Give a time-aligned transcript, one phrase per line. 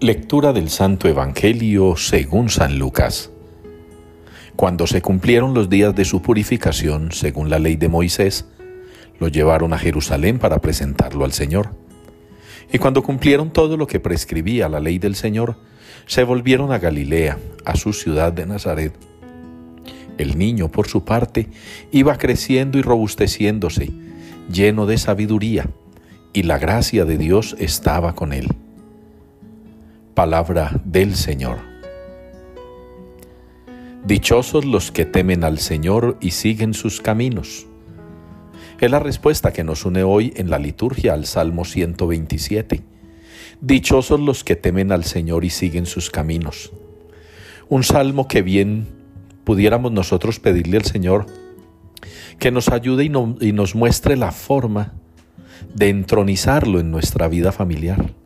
[0.00, 3.32] Lectura del Santo Evangelio según San Lucas.
[4.54, 8.46] Cuando se cumplieron los días de su purificación, según la ley de Moisés,
[9.18, 11.70] lo llevaron a Jerusalén para presentarlo al Señor.
[12.72, 15.56] Y cuando cumplieron todo lo que prescribía la ley del Señor,
[16.06, 18.94] se volvieron a Galilea, a su ciudad de Nazaret.
[20.16, 21.48] El niño, por su parte,
[21.90, 23.90] iba creciendo y robusteciéndose,
[24.48, 25.70] lleno de sabiduría,
[26.32, 28.46] y la gracia de Dios estaba con él.
[30.18, 31.58] Palabra del Señor.
[34.04, 37.68] Dichosos los que temen al Señor y siguen sus caminos.
[38.80, 42.82] Es la respuesta que nos une hoy en la liturgia al Salmo 127.
[43.60, 46.72] Dichosos los que temen al Señor y siguen sus caminos.
[47.68, 48.88] Un salmo que bien
[49.44, 51.26] pudiéramos nosotros pedirle al Señor
[52.40, 53.12] que nos ayude y,
[53.46, 54.94] y nos muestre la forma
[55.76, 58.17] de entronizarlo en nuestra vida familiar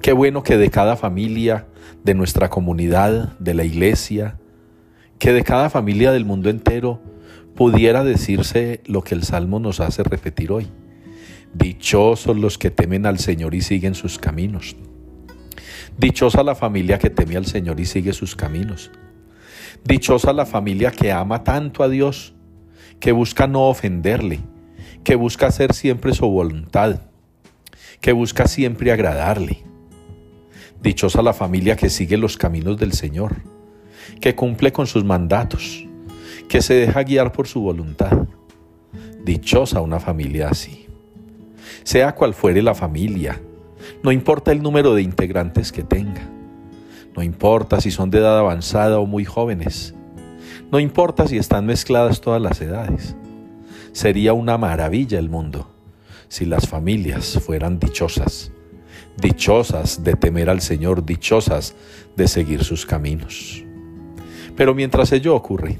[0.00, 1.66] Qué bueno que de cada familia,
[2.04, 4.38] de nuestra comunidad, de la iglesia,
[5.18, 7.00] que de cada familia del mundo entero
[7.54, 10.68] pudiera decirse lo que el Salmo nos hace repetir hoy.
[11.54, 14.76] Dichosos los que temen al Señor y siguen sus caminos.
[15.98, 18.90] Dichosa la familia que teme al Señor y sigue sus caminos.
[19.84, 22.34] Dichosa la familia que ama tanto a Dios,
[23.00, 24.40] que busca no ofenderle,
[25.04, 27.00] que busca hacer siempre su voluntad,
[28.00, 29.65] que busca siempre agradarle.
[30.82, 33.36] Dichosa la familia que sigue los caminos del Señor,
[34.20, 35.86] que cumple con sus mandatos,
[36.48, 38.26] que se deja guiar por su voluntad.
[39.24, 40.86] Dichosa una familia así.
[41.82, 43.40] Sea cual fuere la familia,
[44.02, 46.28] no importa el número de integrantes que tenga,
[47.16, 49.94] no importa si son de edad avanzada o muy jóvenes,
[50.70, 53.16] no importa si están mezcladas todas las edades.
[53.92, 55.70] Sería una maravilla el mundo
[56.28, 58.52] si las familias fueran dichosas
[59.16, 61.74] dichosas de temer al Señor, dichosas
[62.16, 63.64] de seguir sus caminos.
[64.56, 65.78] Pero mientras ello ocurre,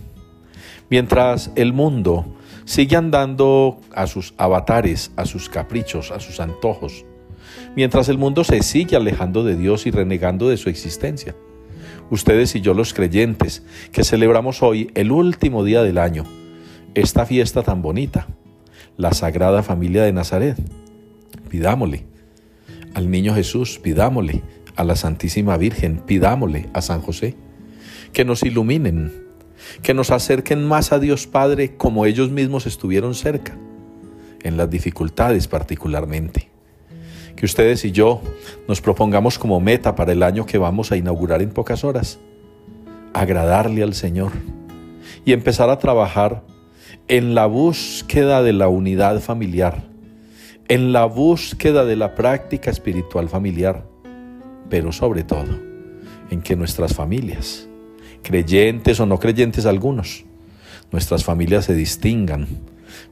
[0.90, 2.26] mientras el mundo
[2.64, 7.04] sigue andando a sus avatares, a sus caprichos, a sus antojos,
[7.74, 11.34] mientras el mundo se sigue alejando de Dios y renegando de su existencia,
[12.10, 13.62] ustedes y yo los creyentes
[13.92, 16.24] que celebramos hoy el último día del año,
[16.94, 18.26] esta fiesta tan bonita,
[18.96, 20.56] la Sagrada Familia de Nazaret,
[21.50, 22.15] pidámosle
[22.96, 24.42] al niño Jesús, pidámosle
[24.74, 27.36] a la Santísima Virgen, pidámosle a San José,
[28.14, 29.12] que nos iluminen,
[29.82, 33.54] que nos acerquen más a Dios Padre como ellos mismos estuvieron cerca,
[34.42, 36.48] en las dificultades particularmente.
[37.36, 38.22] Que ustedes y yo
[38.66, 42.18] nos propongamos como meta para el año que vamos a inaugurar en pocas horas,
[43.12, 44.32] agradarle al Señor
[45.26, 46.44] y empezar a trabajar
[47.08, 49.85] en la búsqueda de la unidad familiar
[50.68, 53.86] en la búsqueda de la práctica espiritual familiar,
[54.68, 55.58] pero sobre todo
[56.30, 57.68] en que nuestras familias,
[58.22, 60.24] creyentes o no creyentes algunos,
[60.90, 62.48] nuestras familias se distingan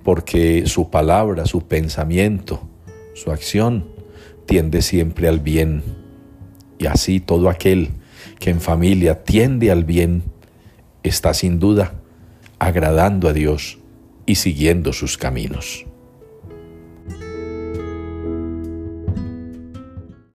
[0.03, 2.61] porque su palabra, su pensamiento,
[3.15, 3.87] su acción
[4.47, 5.83] tiende siempre al bien.
[6.79, 7.91] Y así todo aquel
[8.41, 10.25] que en familia tiende al bien
[11.03, 11.95] está sin duda
[12.59, 13.79] agradando a Dios
[14.27, 15.87] y siguiendo sus caminos.